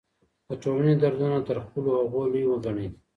[0.47, 2.87] د ټولني دردونه تر خپلو هغو لوی وګڼئ.